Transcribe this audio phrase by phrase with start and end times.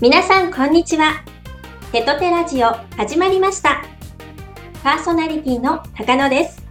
[0.00, 1.24] 皆さんこんにちは。
[1.92, 3.82] テトテラジオ始まりました。
[4.82, 6.62] パーソナリティの高野です。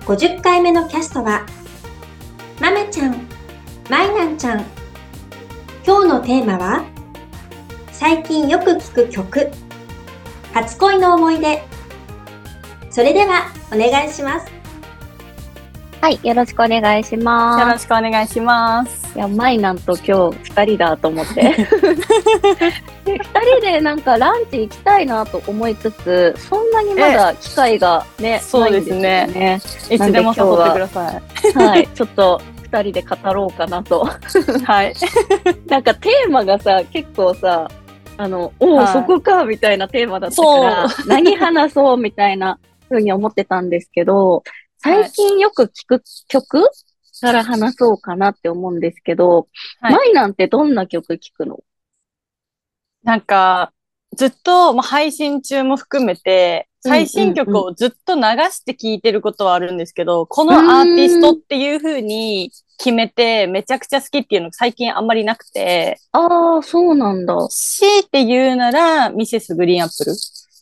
[0.00, 1.46] 50回目のキャストは
[2.60, 3.26] まめちゃん
[3.88, 4.64] まいなんちゃん。
[5.86, 6.84] 今日のテーマは
[7.92, 9.50] 最近よく聞く曲。
[10.52, 11.62] 初恋の思い出。
[12.90, 14.46] それではお願いします。
[16.00, 17.60] はい、よろしくお願いします。
[17.60, 19.16] よろしくお願いします。
[19.16, 21.42] いや、マイなんと今日二人だと思って。
[23.04, 31.22] で二人でなんかランチ行きたいなと思いつつ、そんなにまだ機会がね、そうですねないんですいつでも誘ってください。
[31.54, 34.04] はい、ちょっと二人で語ろうかなと。
[34.64, 34.94] はい。
[35.66, 37.68] なんかテーマがさ、結構さ、
[38.18, 44.42] あの、おお、はいそこかみたいなテーマだったから、何話そうみたいな風に思ってたんですけど、
[44.86, 46.70] 最近よく聞く曲
[47.20, 49.48] から話そうかなって思うんですけど、
[49.80, 49.92] はい。
[49.92, 51.60] マイなんてどんな曲聞くの？
[53.02, 53.72] なんか、
[54.16, 58.20] ずっと、まあ、配信中も含めて、最新曲をずっと流
[58.50, 67.34] して聴いてることはあるんですけど、このアーティストっていう風に決めてめちゃくちゃ好きっていうのが最近あんまりなくて、ああ、そうなんだ。
[67.48, 70.12] 強いて言うなら、ミセスグリーンアップル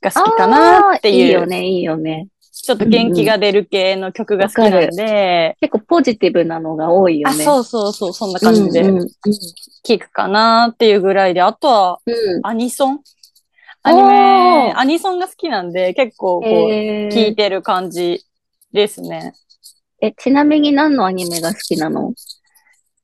[0.01, 2.29] が好きかなっていいいう、よね、いいよね。
[2.65, 7.45] ちょっと元気が出る系の曲が好きなんで、結構ポジティブなのが多いよあ、ね。
[7.45, 8.81] そうそうそう、そんな感じで。
[8.83, 9.09] うんうんうん
[9.87, 12.15] 聴くかなっていうぐらいで、あとは、うん。
[12.43, 13.01] アニソン？
[13.83, 17.13] アニメ、アニソンが好きなんで、結構こう、えー。
[17.13, 18.25] 聴いてる感じ
[18.73, 19.35] ですね。
[20.01, 22.15] え、ちなみに何のアニメが好きなの？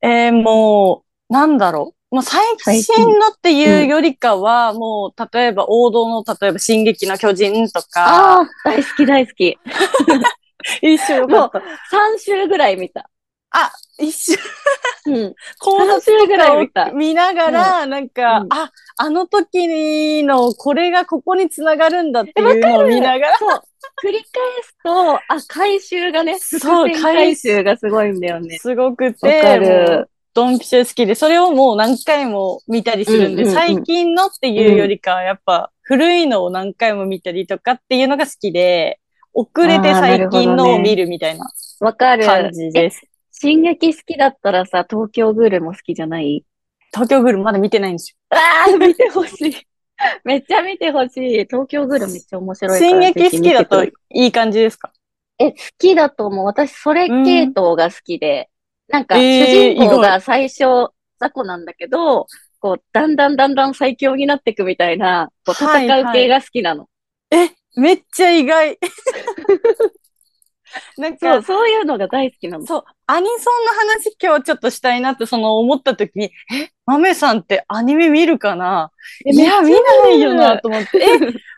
[0.01, 2.00] えー、もう、なんだろう。
[2.11, 2.43] もう最
[2.83, 9.57] 新のっていうよりかは、もう、例えば王道の、例えば、進撃の巨人とか、ああー、大好き大好き。
[10.81, 11.59] 一緒よかった。
[11.59, 11.63] 3
[12.19, 13.09] 週ぐらい見た。
[13.51, 14.37] あ、一緒、
[15.07, 15.35] うん。
[15.59, 16.91] 考3察週ぐらい見た。
[16.91, 23.61] 見ながら、なんか、うんあ、あの時の、これがここにつながるんだっていうのを見ながら、そう。
[24.03, 24.23] 繰り返
[24.63, 28.57] すと、あ、回収がね、そう回収がすごいんだよね。
[28.59, 30.10] すごくわかて。
[30.33, 38.99] ドンピシャ好きで、それをもう何回も見たりするんで、うんうんうん最近のっていうよりかは、やっぱ古いのを何回も見たりとかっていうのが好きで、
[39.33, 41.45] 遅れて最近のを見るみたいな
[41.79, 42.25] わかる。
[42.25, 43.01] 感じです。
[43.31, 46.45] 進撃好きだったらさ、東京グールも好きじゃない？
[46.93, 48.35] 東京グールまだ見てないんですあ
[48.73, 49.55] あ、見てほしい。
[50.25, 51.31] めっちゃ見てほしい。
[51.45, 52.77] 東京グールめっちゃ面白よ。
[52.77, 52.91] いから。
[52.91, 54.91] 進撃好きだといい感じですか？
[55.39, 56.45] いえ、好きだと思う。
[56.45, 58.49] 私、それ系統が好きで、
[58.91, 62.27] なんか、えー主人公が最初、雑魚なんだけど、
[62.59, 66.87] こう、だんだんだんだん最強になっていくみたいな、こう、はい戦う系が好きなの。
[67.31, 68.77] え、めっちゃ意外。
[70.97, 72.65] なんかそう、、いうのが大好きなの。
[72.65, 78.91] そう、アニソンの話今日ちょっとしたいなってその思った時に、え、豆さんってアニメ見るかな？
[79.25, 81.03] いや、見ないよなと思って、え、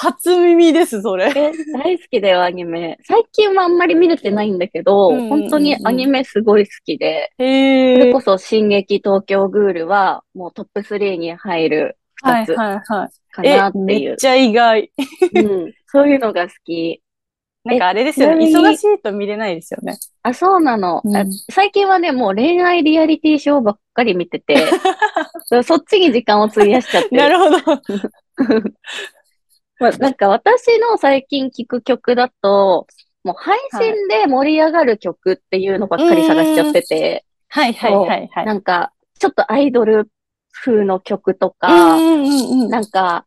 [0.00, 1.32] 初耳です、それ。
[1.34, 2.98] え、大好きだよ、アニメ。
[3.04, 8.20] 最近はあんまり見れてないんだけど、うんうんうんうん本当にアニメすごい好きで、それこ。
[8.20, 13.08] そ、進撃東京グールは、もうトップ3に入る2つはいはいはい。
[13.32, 14.10] かなってえ、いう。
[14.10, 14.92] めっちゃ意外。
[15.34, 17.02] うん、そういうのが好き。
[17.64, 18.46] なんかあれですよね。
[18.46, 19.98] 忙しいと見れないですよね。
[20.22, 21.02] あ、そうなの。
[21.04, 24.56] うんあ最近はね、もう恋愛リアリティショーばっかり見てて、
[25.46, 27.16] そそっちに時間を費やしちゃってる。
[27.16, 27.82] なるほど。
[29.80, 32.86] まあ、なんか私の最近聴く曲だと、
[33.24, 38.46] もう配信で盛り上がる曲っていうのばっかり探しちゃってて、はいはいはいはい。
[38.46, 40.10] なんか、ちょっとアイドル
[40.52, 41.98] 風の曲とうか。
[41.98, 43.26] なんか、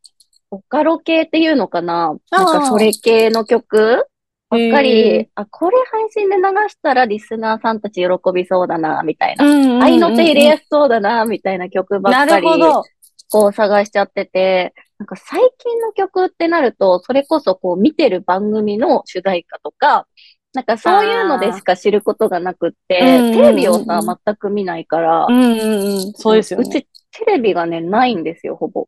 [0.50, 4.06] ボカロ系っていうのかななんかそれ系の曲
[4.50, 9.46] ばっかり、あ、これ配信で流したらリスナーさんたち喜びそうだな、みたいな。
[9.82, 12.84] 愛の手入れやすそうだな、みたいな曲ばなっかり、るほど。
[13.32, 20.08] こう探しちゃってて、なんか最近の曲ってなると、それこそこう見てる番組の主題歌とか、
[20.54, 26.14] なんかそういうのでしか知ることがなくって、テレビをさ、全く見ないから、うんうんうん。
[26.14, 26.68] そうですよね。
[26.68, 28.88] うちテレビがね、ないんですよ、ほぼ。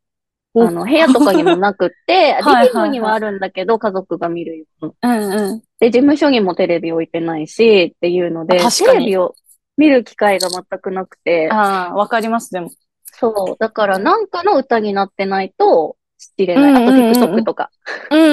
[0.53, 5.61] おあの、部屋とかにもなくって、 リビングにはあるんだけど、家族が見るようんうん。
[5.79, 9.35] で、事務所にもテレビ置いてないし、っていうので、テレビを
[9.77, 12.69] 見る機会が全くなくて、ああ、わかります、でも。
[13.23, 13.55] そう。
[13.57, 16.83] だから、なんかの歌になってないと知れない。
[16.83, 17.71] あと、TikTok とか。
[18.11, 18.23] うんう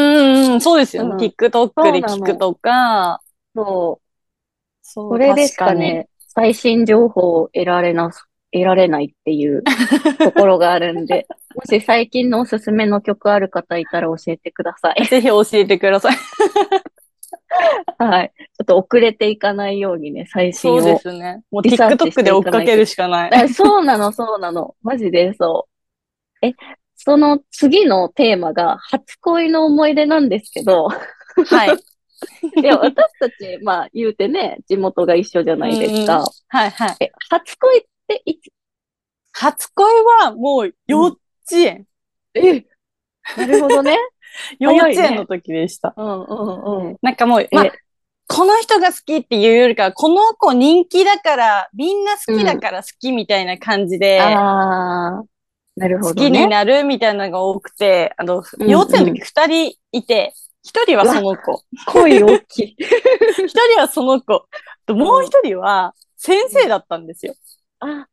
[0.48, 0.60] んうん。
[0.60, 1.10] そうですよね。
[1.10, 3.20] うん TikTok で聞くとか。
[3.54, 4.06] そう。
[4.82, 8.10] そこれでしかね、最新情報を得られな、
[8.52, 9.62] 得られないっていう
[10.18, 15.04] ところがあるんで、もし最近のおすすめの曲ある方いたら教えてください。
[15.06, 16.16] ぜひ教えてください。
[17.98, 18.32] はい。
[18.70, 20.80] と遅れていかないようにね、最新を。
[20.80, 21.42] そうですね。
[21.50, 23.34] もう TikTok で追っかけるしかない。
[23.34, 24.76] あそうなの、そうなの。
[24.82, 25.68] マジでそ
[26.42, 26.46] う。
[26.46, 26.54] え、
[26.94, 31.76] その次のテーマが初恋の思い出なんですけど、はい。
[32.62, 36.24] いや、私たち、まあ言うてね、地元が一緒じゃないですか。
[36.48, 36.96] はいはい。
[37.00, 38.52] え、初恋っていつ、
[39.32, 39.86] 初恋
[40.22, 41.18] はもう幼稚
[41.52, 41.86] 園。
[42.34, 42.64] え、
[43.36, 43.96] なるほどね。
[44.60, 45.92] 幼稚園の時でした。
[45.96, 46.96] うんうんうん。
[47.02, 47.72] なんかもう、まあえ、
[48.32, 55.24] この人が好きっていうよりかは、この子人気だから、みんな好きだから好きみたいな感じで、ああ、
[55.74, 56.30] なるほ好どね。
[56.30, 60.32] きになるみたいなのが多くて、あの、うん幼稚園の時二人いて、
[60.62, 62.76] 一人はその子、恋大きい。
[62.78, 64.46] 一人はその子、
[64.86, 67.34] ともう一人は先生だったんですよ。
[67.80, 68.06] あ、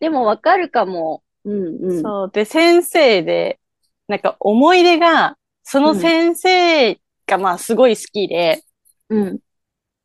[0.00, 1.22] でもわかるかも。
[1.44, 2.02] うんうん。
[2.02, 2.30] そう。
[2.32, 3.60] で、先生で、
[4.08, 6.94] なんか思い出が、その先生
[7.26, 8.62] がまあすごい好きで、
[9.10, 9.38] うん。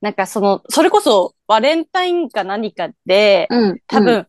[0.06, 3.80] なんかその、それこそバレンタインか何かで、うん。
[3.88, 4.28] 多分、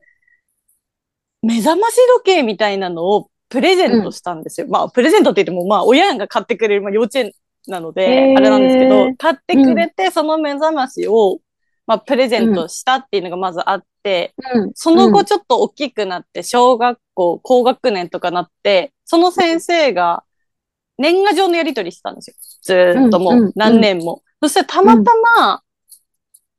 [1.42, 4.68] 目覚まし時計みたいなのをプレゼントしたんですよ。
[4.70, 7.32] まあ、プレゼントって言っても、まあ、親が買ってくれる、まあ、幼稚園
[7.68, 11.40] なのへで、ーあれなんですけど、買ってくれて、その目覚ましを、
[11.86, 14.72] まあ、プレゼントしたっていうのがまずあって、うん、うん。
[14.74, 20.24] その後ちょっと大きくなって、小学校、高学年とかなって、その先生が
[20.96, 22.36] 年賀状のやり取りしてたんですよ。
[22.62, 24.22] ずーっともうんうんう何年も。
[24.42, 25.62] そしてたまたま、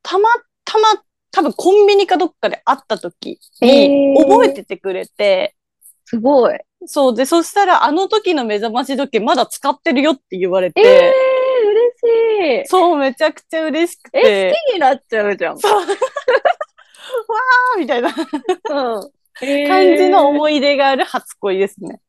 [0.02, 0.28] たま
[0.64, 5.54] たま、多分コンビニかどっかで会った時に覚えててくれて、
[6.04, 6.58] すごい。
[6.86, 11.68] そうで、そしたらあの時の目覚まし時計まだ使ってるよって言われて、ええー、
[12.50, 12.66] 嬉しい。
[12.68, 15.58] そう、めちゃくちゃ嬉しくえ、て、好きになっちゃうじゃん。
[15.58, 15.72] そう。
[15.80, 19.10] わーみたいなうん。
[19.68, 22.00] 感じの思い出がある初恋ですね。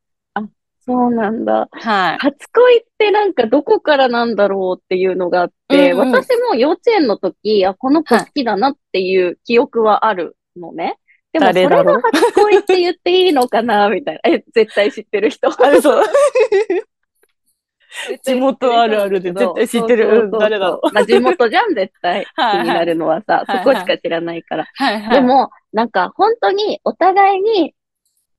[0.89, 1.69] そうなんだ。
[1.71, 2.17] はい。
[2.17, 10.97] 初恋ってなんかどこからなんだろうっていうのがあって、うんうん私も幼稚園の時、あ、この子好きだなっていう記憶はあるのね。
[11.31, 14.31] でもそれが初恋って言っていいのかなみたいな。
[14.31, 15.51] え、絶対知ってる人。
[15.63, 16.03] あれそう。
[18.23, 22.25] 地元あるあるで絶対知ってる誰だろまあ地元じゃん、絶対。
[22.35, 24.67] 気になるのはさ、はいそこしか知らないから。
[24.73, 25.13] はいはい。
[25.13, 27.75] でも、なんか本当にお互いに、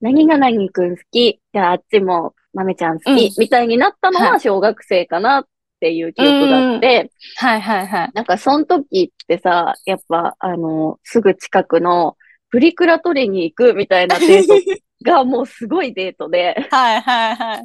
[0.01, 5.45] 何が何くん好き、じゃああっちも豆ちゃん好き、うんみたいになったのはは小学生かなっ
[5.81, 8.11] ていう記憶があって、はいはいはい。
[8.15, 12.17] なんかその時ってさ、やっぱあの、すぐ近くの
[12.51, 14.55] プリクラ取りに行くみたいなデート
[15.05, 17.65] が もうすごいデートで、はいはいはい。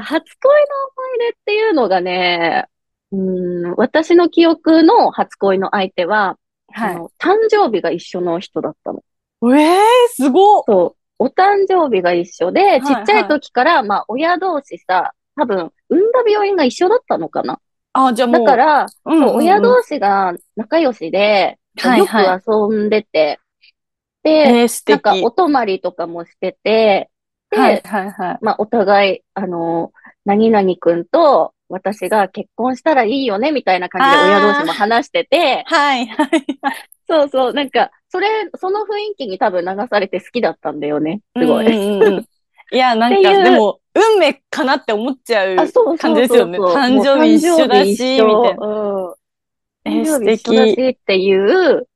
[0.00, 2.66] 初恋の思い出っていうのがね、
[3.12, 6.36] うん、私の記憶の初恋の相手は、
[6.74, 9.04] あはの誕生日が一緒の人だったの。
[9.56, 9.60] い。
[9.60, 11.03] えー、すごっそう。
[11.18, 17.60] お誕生日が一緒で、はいちっちゃい時から、まあ、親同士さ、多分、産んだ病院が一緒だったのかな。
[17.92, 18.44] あ、じゃあもう。
[18.44, 23.38] だから、うんうんうん、そう親同士が仲良しで、よくはいは遊んでて、
[24.22, 24.66] で。
[24.86, 27.10] なんかお泊まりとかもしてて、
[27.50, 28.38] で、はいはいはい。
[28.42, 29.92] まあ、お互い、あの、
[30.24, 36.28] 何々くんと私が結婚したらいいよね、みたいな感じで親同士も話してて、はいはい。
[37.06, 41.20] そうそう、なんか、それ、その雰囲気に多分流されて好きだったんだよね。
[41.36, 41.66] すごい。
[41.66, 42.28] うんうんうん
[42.72, 46.58] いや、 なんか、でも、運命かなって思っちゃうあ、そうそう感じですよね。
[46.58, 48.26] そうそう誕生日一緒だし、みたいな。
[48.26, 49.14] な。
[49.86, 51.86] えー誕生日一緒だしっていう、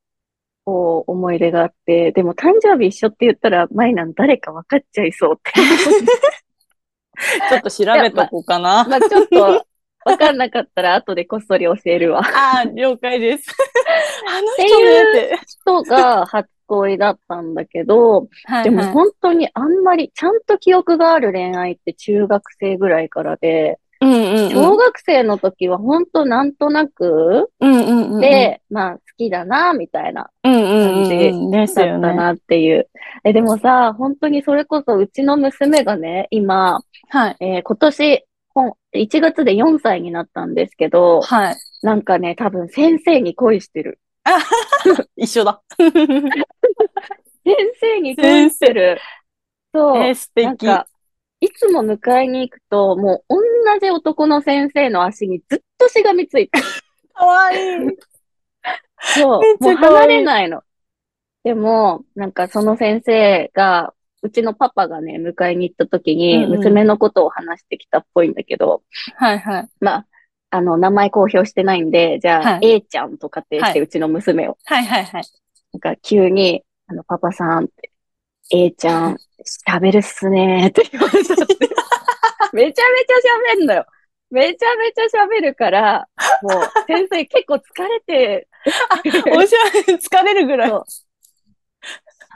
[0.66, 5.52] こう、思い出があって、でも誕生日一緒って言ったら、マイナン誰か分かっちゃいそうって。
[7.48, 8.84] ちょっと調べとこうかな。
[8.88, 9.64] まあちょっと、
[10.08, 12.20] 分かんなかったら後でこっそり教えるわ。
[12.34, 13.48] ああ、了解です。
[14.28, 15.38] あのて人いうねって。
[15.46, 18.28] 人が初恋だったんだけど、
[18.62, 18.92] でもはいはい。
[18.92, 24.50] 本当にあんまり、ちゃんと記憶がある恋愛って中学生ぐらいからで、うんうんうん。
[24.50, 28.20] 小学生の時は本当なんとなく、うんうんうん。
[28.20, 31.08] で、まあ好きだな、みたいなうんうんうん
[31.50, 31.82] 感じだ。
[31.82, 32.88] ったなっていう。
[33.24, 37.36] え、でもさ、本当にそれこそうちの娘がね、今、はい。
[37.40, 38.24] えー今年、
[38.54, 41.56] ほん1月で4歳になったんですけど、はい。
[41.82, 44.00] なんかね、多分先生に恋してる。
[45.16, 45.62] 一緒だ。
[45.78, 45.92] 先
[47.80, 49.00] 生に恋してる。
[49.72, 49.96] そう。
[49.98, 50.44] えー、素敵。
[50.46, 50.86] なんか、
[51.40, 56.64] いつも迎えに行くと、もう同じ男の先生の足にずっとしがみついてる。
[57.14, 57.96] かわいい。
[59.00, 59.64] そう。
[59.64, 60.62] もう離れないの。
[61.44, 68.82] でも、なんかその先生が、うちのパパがね、迎えに行った時に、娘のことを話してきたっぽいんだけど、
[69.16, 69.68] はいはい。
[69.80, 70.06] まあ、
[70.50, 74.58] あの、名前公表してないんで、じゃあ、はい A ちゃんとかってして、はいうちの娘を。
[74.64, 75.22] はいはいはい。
[75.72, 77.92] なんか急に、あの、パパさんって、
[78.50, 79.16] A ちゃん、
[79.68, 81.54] 喋るっすねーって言われちゃって。
[82.52, 83.86] めちゃめちゃ喋んのよ。
[84.30, 86.08] めちゃめちゃ喋るから、
[86.42, 88.48] もう先生結構疲れて、
[89.32, 90.72] おしゃれ、疲れるぐらい。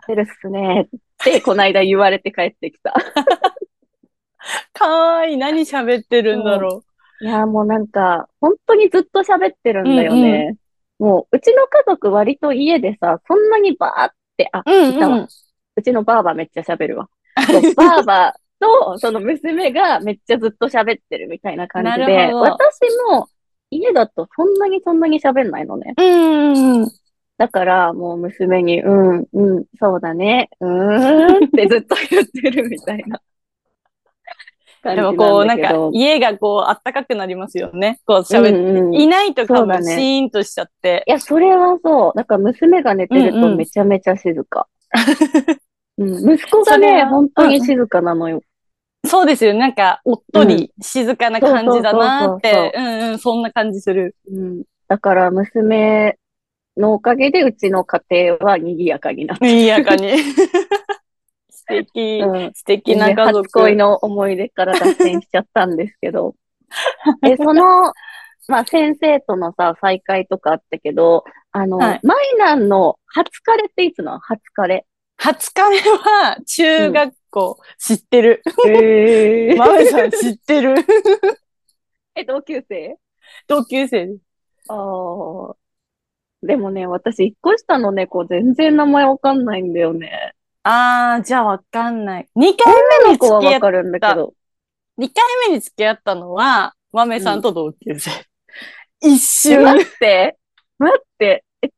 [0.06, 0.88] そう喋るっすねっ
[1.24, 2.94] て、この間言われて帰ってきた。
[4.72, 5.36] かわいい。
[5.36, 6.82] 何喋ってるんだろ
[7.20, 10.56] いや、もうなんか、本当にずっと喋ってるんだよね。
[10.98, 14.72] もう、うちの家族割と家でさ、そんなにバーって、あ、う。
[14.72, 15.28] うんいたわうん。
[15.76, 17.08] うちのばあばめっちゃ喋るわ。
[17.76, 22.80] ばあばと、その娘がめっちゃずっと喋ってるみたいな感じで、私
[23.10, 23.28] も
[23.70, 25.94] 家だとそんなにそんなに喋んないのね。
[25.96, 26.90] うんうん。
[27.42, 33.20] だからもう娘に、うん、うん、そうだね、うーんってずっと言ってるみたいな
[34.84, 35.74] でなもこう、なんか。
[35.92, 37.98] 家がこう、あったかくなりますよね。
[38.06, 38.50] こう喋って。
[38.52, 41.02] うんうんいないとかもシーンとしちゃって。
[41.08, 42.12] いや、それはそう。
[42.16, 44.68] だから娘が寝てるうんうんとめちゃめちゃ静か。
[45.98, 48.40] うん、息子がね、本当に静かなのよ。
[49.04, 49.52] そうですよ。
[49.54, 52.72] なんか、おっとり静かな感じだなって。
[52.76, 54.14] うんうん、そんな感じする。
[54.30, 56.18] うん、だから娘
[56.76, 59.46] のおかげでうちの家庭は賑やかになった。
[59.46, 60.18] 賑やかに。
[61.50, 62.20] 素敵。
[62.24, 63.42] うん素敵な家族。
[63.42, 66.34] 初恋の思い出から脱線しちゃったんですけど。
[67.22, 67.92] で、その、
[68.48, 74.18] まあ先生とのさ、再会とかあったけど、あの、はいマイナンの初カレっていつなの？
[74.20, 74.86] 初カレ。
[75.16, 78.42] 初カレは中学校、知ってる。
[78.66, 80.74] へマメさん知ってる。
[82.16, 82.96] え、同級生？
[83.46, 84.20] 同級生です。
[84.68, 85.61] ああ。
[86.42, 90.34] でもね、私一個下の猫全然名前わかんないんだよね。
[90.64, 92.28] あー、じゃあわかんない。
[92.34, 92.74] 二回
[93.06, 94.34] 目に子は付き合っわかるんだけど。
[94.96, 98.10] 二回目に付き合ったのは、マメさんと同級生。
[99.00, 99.62] 一え瞬。
[99.62, 100.38] 待って、
[100.78, 101.68] 待って、え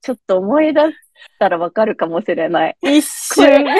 [0.00, 0.96] ちょっと思い出し
[1.38, 2.76] たらわかるかもしれない。
[2.82, 3.46] 一瞬。
[3.46, 3.74] 完全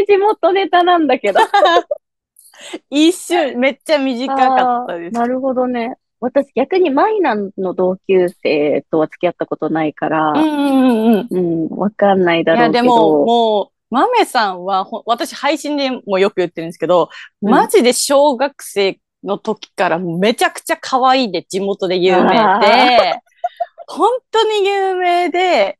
[0.00, 1.40] に地元ネタなんだけど。
[2.90, 3.58] 一瞬。
[3.58, 5.14] めっちゃ短かったです。
[5.14, 5.96] なるほどね。
[6.20, 11.68] 私逆にマイナンの同級生とは付き合ったことないから、うんうんうん。
[11.68, 17.10] うん、わかんないだいや、ろうけでも、ど、もう、マメさんはほ、私配信でもよく言ってるんですけど、
[17.42, 23.20] うんマジで小学生の時からめちゃくちゃ可愛いで地元で有名あで、
[23.86, 25.78] 本当に有名で、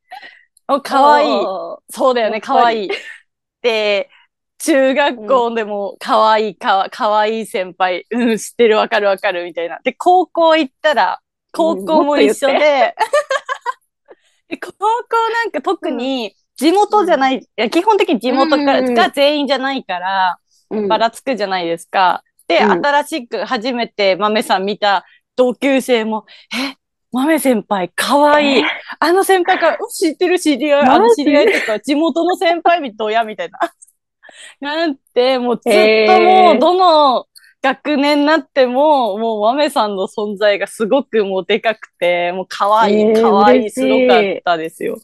[0.68, 1.28] お可愛い。
[1.90, 2.90] そうだよね、可愛い。
[3.62, 4.10] で、
[4.58, 9.78] 中学校でも可愛い、かわ、可愛い先輩、うん、知ってる、わかるわかる、みたいな。
[9.84, 11.20] で、高校行ったら、
[11.52, 12.56] 高校も一緒うん
[14.60, 14.76] 高校
[15.32, 20.38] なんか特に地元じゃない、いや基本的に地元から、うんうんうんが全員じゃないから、
[20.70, 22.22] うんばらつくじゃないですか。
[22.46, 26.76] で、うん新しく初めて豆さん見た同級生も、え、
[27.12, 28.64] 豆先輩、可愛い。
[29.00, 33.58] あの先輩から、うん知ってる知り合い、あの知り合いとか、地元の先輩みたいな。
[34.60, 35.72] なんて、もうずっ
[36.06, 37.26] ともう、どの
[37.62, 44.96] 学年になっても、もう豆さんの存在がすごくもうでかくて、もう可愛い、えー可愛い、すいごかったですよ。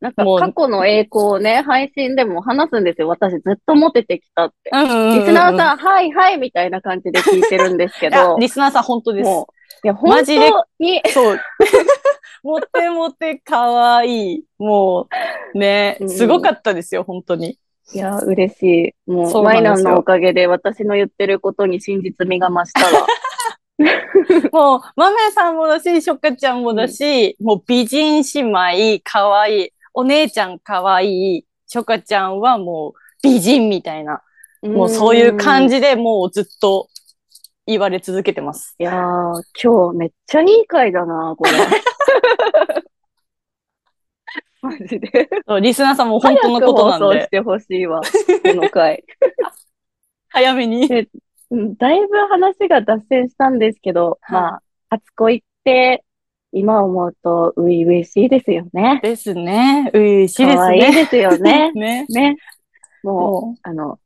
[0.00, 3.08] なんか過去の栄光をね、配信でも話すんですよ。
[3.08, 4.70] 私ずっとモテてきたって。
[4.70, 9.30] うんうんうんうんリスナーさん、はいはいみたいな感じで聞いてるんですけど、リスナーさん本当です。
[9.30, 11.40] いや、マ本ジで当に、そう。
[12.44, 14.44] モテモテ可愛い。
[14.58, 15.08] も
[15.54, 17.58] う、ねう、んすごかったですよ、本当に。
[17.92, 19.10] いや、嬉しい。
[19.10, 23.06] もう、マイナンのおかげで私の言ってることに真実味が増したわ。
[24.52, 29.70] もう、マメさんもだし、ショカちゃんもだし、もう美人姉妹、可愛い。
[29.92, 31.46] お姉ちゃん可愛い。
[31.66, 34.22] ショカちゃんはもう美人みたいな。
[34.62, 35.76] もうそういう感じ。
[35.76, 36.88] じでもうずっと
[37.66, 38.74] 言われ続けてます。
[38.78, 41.50] いやー、今日めっちゃいい回だな、これ。
[44.64, 45.28] マジで。
[45.46, 49.04] そうリスナーさんも本当のことなんで、放送してほしいわ、この回。
[50.28, 50.88] 早めに。
[51.50, 56.02] うんだいぶ話が脱線したんですけど、はいまあ、初恋って、
[56.52, 59.00] 今思うと、初々しいですよね。
[59.02, 59.90] ですね。
[59.92, 60.92] 嬉しいです可愛いね。
[60.92, 61.70] ですよね。
[61.76, 62.06] ね。
[62.08, 62.36] ね。
[63.02, 63.98] もう、もあの、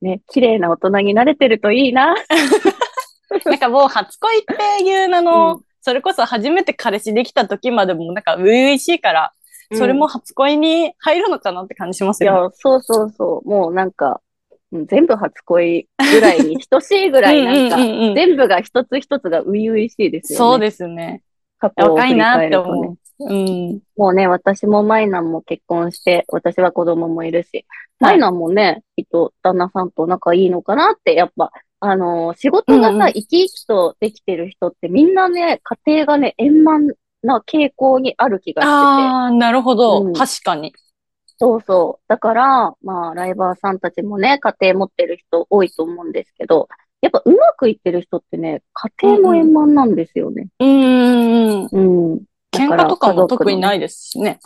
[0.00, 2.14] ね、綺麗な大人になれてるといいな。
[2.14, 2.16] う、
[3.50, 4.42] なんかもう初恋っ
[4.78, 9.32] ていう名の、うんそれこそ初めて彼氏できた時までもなんか初々しいから、
[9.72, 12.40] それも初恋に入るのかなって感じしますよね。
[12.40, 13.48] いや、そうそうそう。
[13.48, 14.20] もうなんか、
[14.72, 17.76] うん全部初恋ぐらいに等しいぐらいなんか、
[18.14, 20.38] 全部が一つ一つが初々しいですよね。
[20.38, 21.22] そうですね。
[21.58, 22.64] 過去を振り若いなっ返るとね。
[22.64, 22.96] て思う。
[23.20, 23.80] うん。
[23.96, 27.64] もうね、私もマイナンも結婚して、私は子供もいるし、
[28.00, 36.88] マイナンもね、きっと旦那さんと仲いいのかなって、やっぱ、あのー仕事がさ、うんうん生き生きとできてる人ってみんなね、家庭がね、円満
[37.26, 38.72] な傾向にある気がしてて。
[38.72, 40.02] ああ、なるほど。
[40.02, 40.72] うん確かに。
[41.38, 42.04] そうそう。
[42.08, 46.68] だから、まあ、ライバーさんたちもね、家庭持ってる人多いと思うんですけど、
[47.02, 50.48] やっぱうまくいってる人ってね、家庭も円満なんですよね。
[50.60, 52.14] うんうんうん。
[52.14, 52.20] うん。
[52.52, 54.40] 喧嘩とかも特にないですしね。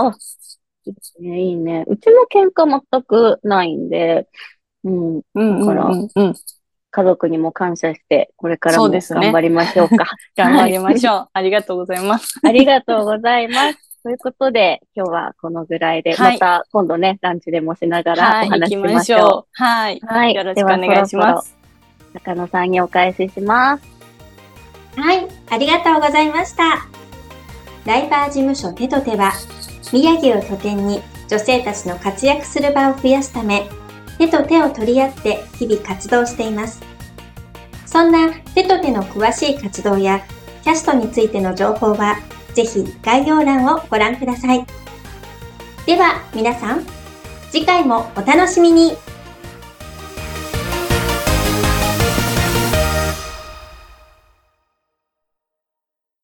[0.85, 1.85] いいですね、いいね。
[1.87, 4.27] うちも喧嘩全くないんで、
[4.83, 6.35] うんだからうんうん。
[6.91, 10.07] 家族にも感謝して、これからも頑張りましょうか。
[10.37, 11.29] 頑張りましょう。
[11.33, 12.41] ありがとうございます。
[12.45, 13.79] ありがとうございます。
[14.03, 19.21] ということで、今日はこのぐらいで、はいまた今度ね、ランチでもしながらお話しましましょう。
[19.21, 19.47] ょう。
[19.53, 20.01] はい。
[20.01, 20.35] はい。
[20.35, 21.57] よろしくお願いします。
[22.15, 23.85] 中野さんにお返しします。
[24.97, 26.87] はい、ありがとうございました。
[27.87, 29.33] ライバー事務所手と手は、
[29.93, 33.69] 宮城を拠点に女性たちの活躍する場を増やすため、
[34.21, 36.83] 手と手を取り合って日々活動しています。
[37.87, 40.21] そんな手と手の詳しい活動や
[40.62, 42.19] キャストについての情報は、
[42.53, 44.67] ぜひ概要欄をご覧ください。
[45.87, 46.85] では皆さん、
[47.50, 48.93] 次回もお楽しみに